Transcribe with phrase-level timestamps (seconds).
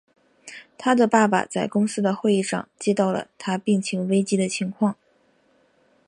[0.79, 4.95] 他的爸爸在公司的会议上接到了他病情危机的情况。